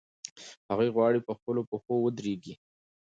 هغوی 0.69 0.89
غواړي 0.95 1.19
په 1.27 1.31
خپلو 1.37 1.61
پښو 1.69 1.93
ودرېږي. 2.01 2.53